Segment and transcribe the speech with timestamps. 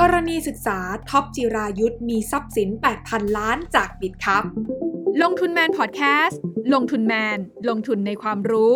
[0.00, 0.78] กรณีศึกษา
[1.10, 2.68] ท็อปจิรายุสมีทรัพย์สิน
[3.02, 4.44] 8,000 ล้านจาก Bitkub
[5.22, 6.40] ลงทุนแมนพอดแคสต์
[6.74, 7.38] ลงทุนแมน
[7.68, 8.72] ลงทุนในความรู้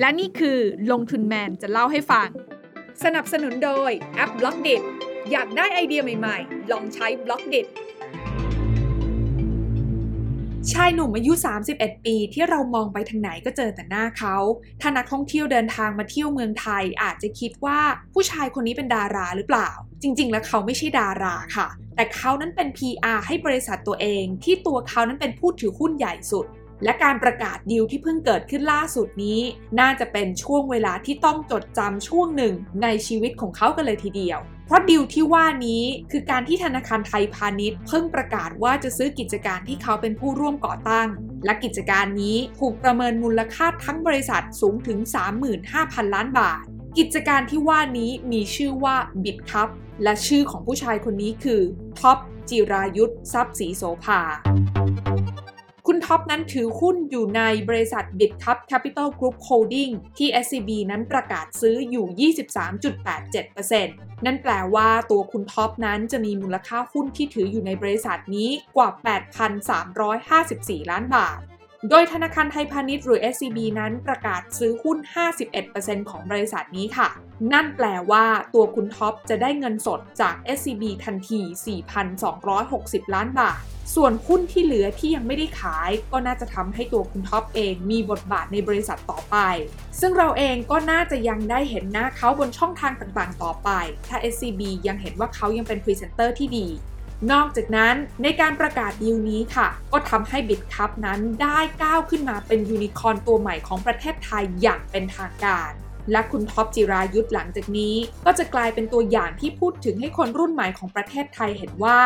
[0.00, 0.58] และนี่คือ
[0.92, 2.28] ลงทุนแมนจะเล่าให้ฟัง
[3.04, 4.68] สนับสนุนโดยแอป Blockdit
[5.30, 7.56] อยากได้ไอเดียใหม่ๆ ลองใช้ Blockdit
[10.70, 11.32] ชายหนุ่มอายุ
[11.68, 14.36] 31 ปีที่เรามองไปทางไหนก็เจอแต่หน้าเขา
[14.80, 17.80] ถ้านักท่องเที่ยวเดินทางมาเที่ยวเมืองไทย อาจจะคิดว่า
[18.14, 19.70] ผู้ชายคนนี้เป็นดาราหรือเปล่า
[20.02, 26.46] จริง ๆ แล้วเขาไม่ใช่ดาราค่ะ แต่เขานั้นเป็น PR ให้บริษัทตัวเอง ที่ตัวเขานั้นเป็นผู้ถือหุ้นใหญ่สุด
[26.84, 29.40] และการประกาศดีลที่เพิ่งเกิดขึ้นล่าสุดนี้
[29.80, 34.38] น่าจะเป็นช่วงเวลาที่ต้องจดจำช่วงหนึ่งในชีวิตของเขากันเลยทีเดียว
[34.72, 41.08] ราะดิวที่ว่านี้คือการที่ธนาคารไทยพาณิชย์ เพิ่งประกาศว่าจะซื้อกิจการที่เขาเป็นผู้ร่วมก่อตั้ง
[41.44, 44.98] และกิจการนี้ถูกประเมินมูลค่าทั้งบริษัทสูงถึง
[45.56, 46.62] 35,000 ล้านบาท
[46.98, 49.68] กิจการที่ว่านี้มีชื่อว่า Bitkub
[50.02, 51.60] และชื่อของผู้ชายคนนี้คือ
[52.00, 54.20] ท็อปจิรายุทธ์ทรัพย์ศรีโสภา
[55.86, 68.88] คุณท็อปนั้นถือหุ้นอยู่ในบริษัท b i t c u p Capital Group Holding ที่ SCB นั้นประกาศซื้ออยู่ 23.87% นั่นแปลว่าตัวคุณท็อปนั้นจะมีมูลค่าหุ้นที่ถืออยู่ในบริษัทนี้กว่า
[69.70, 71.38] 8,354 ล้านบาท
[71.90, 74.98] โดยธนาคารไทยพาณิชย์หรือ SCB นั้นประกาศซื้อหุ้น
[75.54, 77.08] 51%ของบริษัทนี้ค่ะ
[77.52, 81.40] นั่นแปลว่าตัวคุณท็อปจะได้เงินสดจาก SCB ทันที
[82.28, 83.60] 4,260 ล้านบาท
[83.94, 89.36] ส่วนหุ้นที่เหลือที่ยังไม่ได้ขาย ก็น่าจะทำให้ตัวคุณท็อปเองมีบทบาทในบริษัทต่อไป
[90.00, 93.70] ซึ่งเราเองก็น่าจะยังได้เห็นหน้าเขาบนช่องทางต่างๆ ต่อไป
[94.08, 96.68] ถ้า SCB ยังเห็นว่าเขายังเป็นพรีเซนเตอร์ที่ดี
[97.30, 105.70] นอกจากนั้นในการประกาศดีลนี้ค่ะ ก็ทำให้ Bitkub นั้นได้ก้าวขึ้นมาเป็นยูนิคอร์นตัวใหม่ของประเทศไทยอย่างเป็นทางการ
[106.12, 107.94] และคุณท็อปจิรายุสหลังจากนี้
[108.26, 111.98] ก็จะกลายเป็นตัวอย่างที่พูดถึงให้คนรุ่นใหม่ของประเทศไทยเห็นว่า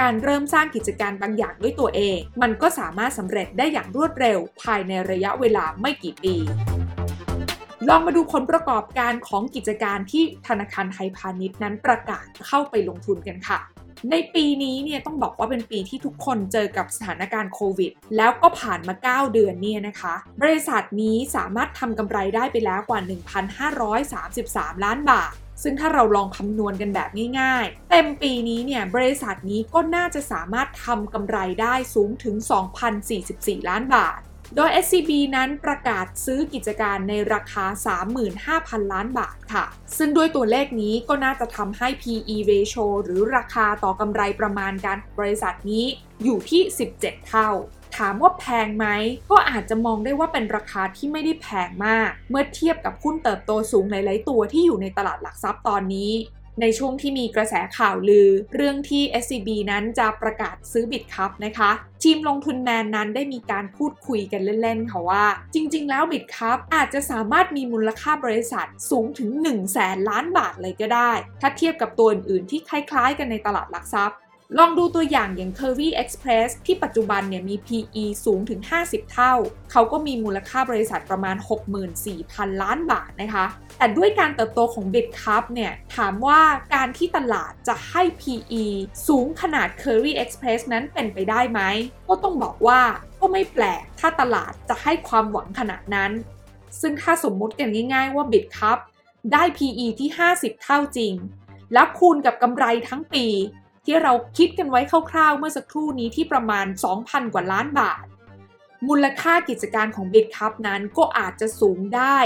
[0.00, 6.34] การเริ่มสร้างกิจการบางอย่างด้วยตัวเอง มันก็สามารถสำเร็จได้อย่างรวดเร็ว ภายในระยะเวลาไม่กี่ปี
[7.88, 13.60] ลองมาดูผลประกอบการของกิจการที่ธนาคารไทยพาณิชย์นั้นประกาศเข้าไปลงทุนกันค่ะ
[14.10, 23.00] ในปีนี้เนี่ยต้องบอกว่าเป็นปีที่ทุกคนเจอกับสถานการณ์โควิด แล้วก็ผ่านมา 9 เดือนเนี่ยนะคะ บริษัทนี้สามารถทำกำไรได้ไปแล้วกว่า
[23.72, 27.10] 1,533 ล้านบาทซึ่งถ้าเราลองคำนวณกันแบบ
[27.40, 32.34] ง่ายๆ เต็มปีนี้เนี่ยบริษัทนี้ก็น่าจะสามารถทำกำไรได้สูงถึง
[33.02, 34.20] 2,044 ล้านบาท
[34.56, 37.64] โดย SCB นั้นประกาศซื้อกิจการในราคา
[38.28, 39.64] 35,000 ล้านบาทค่ะ
[39.98, 45.84] ซึ่งด้วยตัวเลขนี้ก็น่าจะทำให้ PE ratio หรือราคาต่อกำไรประมาณการบริษัทนี้
[46.24, 46.62] อยู่ที่
[46.96, 47.48] 17 เท่า
[47.96, 48.86] ถามว่าแพงไหม
[49.30, 56.12] ก็อาจจะมองได้ว่าเป็นราคาที่ไม่ได้แพงมาก เมื่อเทียบกับหุ้นเติบโตสูงหลาย ๆ ตัวที่อยู่ในตลาดหลักทรัพย์ตอนนี้
[56.60, 61.70] ในช่วงที่มีกระแสข่าวลือ เรื่องที่ SCB นั้นจะประกาศซื้อบิตคัพนะคะ
[62.02, 65.24] ทีมลงทุนแมนนั้นได้มีการพูดคุยกันเล่น ๆ ค่ะว่า
[65.54, 74.18] จริง ๆ แล้วบิตคัพอาจจะสามารถมีมูลค่าบริษัทสูงถึง 1 0 0 0 0แสนล้านบาทเลยก็ได้ ถ้าเทียบกับตัวอื่นๆที่คล้าย ๆ กันในตลาดหลักทรัพย์
[74.58, 79.34] ลองดูตัวอย่างอย่าง Curvy Express ที่ปัจจุบันเนี่ยมี PE สูงถึง 50 เท่า
[79.72, 81.36] เขาก็มีมูลค่าบริษัทประมาณ
[81.98, 83.46] 64,000 ล้านบาทนะคะ
[83.78, 86.40] แต่ด้วยการเติบโตของ BitCup เนี่ยถามว่า
[86.74, 88.64] การที่ตลาดจะให้ PE
[89.08, 91.60] สูงขนาด Curvy Express นั้นเป็นไปได้ไหม
[92.08, 92.80] ก็ต้องบอกว่า
[93.20, 96.12] ก็ไม่แปลกถ้าตลาดจะให้ความหวังขนาดนั้น
[96.80, 98.78] ซึ่งถ้าสมมุติกันง่าย ๆ ว่า BitCup
[99.32, 101.14] ได้ PE ที่ 50 เท่าจริง
[101.72, 103.26] แล้วคูณกับกำไรทั้งปี
[103.84, 106.66] ที่เราคิดกันไว้คร่าวๆ เมื่อสักครู่นี้ที่ประมาณ
[106.98, 108.04] 2,000 กว่าล้านบาท
[108.88, 112.16] มูลค่ากิจการของ b i t c u p นั้นก็อาจจะสูงได้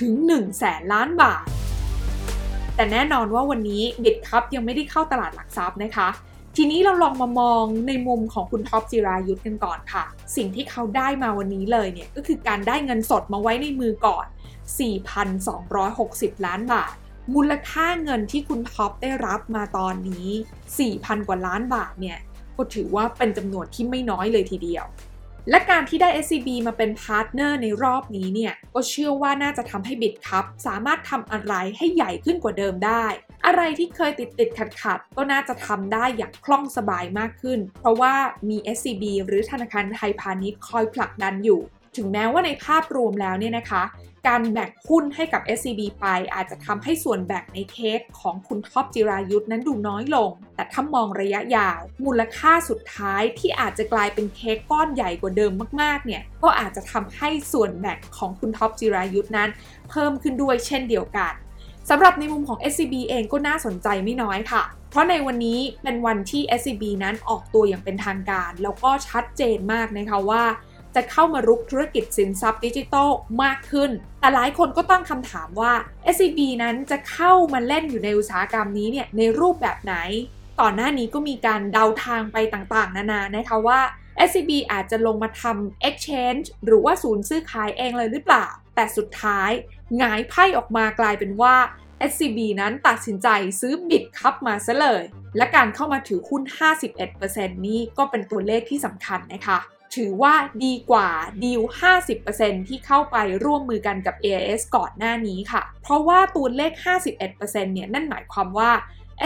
[0.00, 1.44] ถึง1 0 0 0 0แสนล้านบาท
[2.76, 6.08] แต่แน่นอนว่าวันนี้ b i t c u p ยังไม่ได้เข้าตลาดหลักทรัพย์นะคะ
[6.56, 10.04] ทีนี้เราลองมามองในมุมของคุณท็อปจิรายุสกันก่อนค่ะ
[10.36, 14.26] สิ่งที่เขาได้มาวันนี้เลยเนี่ยก็คือการได้เงินสดมาไว้ในมือก่อน
[15.56, 16.94] 4,260 ล้านบาท
[17.34, 20.28] มูลค่าเงินที่คุณท็อปได้รับมาตอนนี้
[20.76, 22.18] 4,000 กว่าล้านบาทเนี่ย
[22.56, 24.84] ก็ถือว่าเป็นจำนวนที่ไม่น้อยเลยทีเดียว
[25.50, 33.04] และการที่ได้ SCB มาเป็น partner ในรอบนี้เนี่ย ก็เชื่อว่าน่าจะทำให้ Bitkub สามารถทำอะไรให้ใหญ่ขึ้นกว่าเดิมได้
[33.46, 38.14] อะไรที่เคยติดติดขัดขัดก็น่าจะทำได้อย่างคล่องสบายมากขึ้น เพราะว่า
[38.48, 41.60] มี SCB หรือธนาคารไทยพาณิชย์คอยผลักดันอยู่
[41.96, 43.82] ถึงแม้ว่าในภาพรวมแล้วเนี่ยนะคะ
[44.30, 59.50] การแบ่งหุ้นให้กับ SCB ไปอาจจะทำให้ส่วนแบ่งในเค้กของคุณท็อปจิรายุทธ์นั้นดูน้อยลง แต่ถ้ามองระยะยาว มูลค่าสุดท้ายที่อาจจะกลายเป็นเค้กก้อนใหญ่กว่าเดิมมากๆเนี่ยก็อาจจะทำให้ส่วนแบ่งของคุณท็อปจิรายุทธ์นั้น
[59.90, 61.32] เพิ่มขึ้นด้วยเช่นเดียวกัน
[61.90, 70.42] สำหรับในมุมของ SCB เองก็น่าสนใจไม่น้อยค่ะ เพราะในวันนี้เป็นวันที่ SCB นั้นออกตัวอย่างเป็นทางการ แล้วก็ชัดเจนมากนะคะว่า
[70.96, 73.10] จะเข้ามารุกธุรกิจสินทรัพย์ดิจิทัล
[73.42, 75.72] มากขึ้น แต่หลายคนก็ตั้งคำถามว่า
[76.14, 79.94] SCB นั้นจะเข้ามาเล่นอยู่ในอุตสาหกรรมนี้เนี่ยในรูปแบบไหน
[80.60, 83.80] ก่อนหน้านี้ก็มีการเดาทางไปต่างๆ นานานะคะว่า
[84.28, 89.50] SCB อาจจะลงมาทำ exchange หรือว่าศูนย์ซื้อขายเองเลยหรือเปล่า แต่สุดท้าย
[89.98, 91.54] หงายไพ่ออกมากลายเป็นว่า
[92.10, 93.28] SCB นั้นตัดสินใจ
[93.60, 95.02] ซื้อบิตคัพมาซะเลย
[95.36, 96.42] และการเข้ามาถือหุ้น
[97.04, 99.58] 51%นี้ก็เป็นตัวเลขที่สำคัญนะคะ
[99.94, 101.08] ถือว่าดีกว่า
[101.44, 101.60] ดีล
[102.14, 106.72] 50%ที่เข้าไปร่วมมือกันกับ AIS ก่อนหน้านี้ค่ะ เพราะว่าตัวเลข
[107.22, 108.70] 51%เนี่ยนั่นหมายความว่า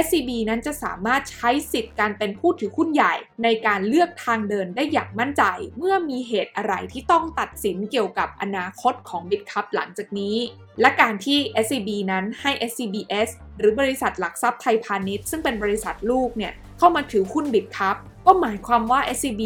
[0.05, 5.43] SCB นั้นจะสามารถใช้สิทธิ์การเป็นผู้ถือหุ้นใหญ่ในการเลือกทางเดินได้อย่างมั่นใจ
[5.76, 10.37] เมื่อมีเหตุอะไรที่ต้องตัดสินเกี่ยวกับอนาคตของ BitCup หลังจากนี้
[10.81, 13.29] และการที่ SCB นั้นให้ SCBS
[13.59, 17.97] หรือบริษัทหลักทรัพย์ไทยพาณิชย์ซึ่งเป็นบริษัทลูกเนี่ยเข้ามาถือหุ้น BitCup
[18.31, 19.43] ก็หมายความว่า SCB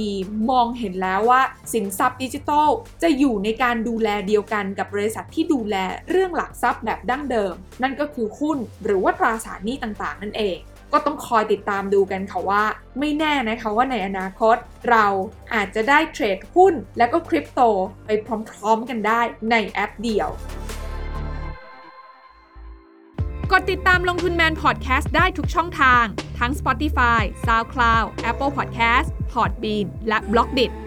[0.51, 1.43] มองเห็นแล้วว่า
[1.73, 2.69] สินทรัพย์ดิจิทัล
[3.03, 5.77] จะอยู่ในการดูแลเดียวกันกับบริษัทที่ดูแล
[6.11, 10.59] เรื่องหลักทรัพย์แบบดั้งเดิม นั่นก็คือหุ้นหรือว่าตราสารหนี้ต่างๆ นั่นเอง
[10.93, 12.65] ก็ต้องคอยติดตามดูกันค่ะว่า
[12.99, 14.57] ไม่แน่นะคะว่าในอนาคต
[14.91, 15.07] เรา
[15.55, 17.61] อาจจะได้เทรดหุ้นและก็คริปโต
[18.07, 19.21] ไปพร้อมๆกันได้
[19.51, 20.29] ในแอปเดียว
[23.53, 26.05] กดติดตามลงทุนแมนพอดแคสต์ได้ทุกช่องทาง
[26.43, 30.82] ทั้ง Spotify, SoundCloud, Apple Podcast, Podbean และ b l o k d i t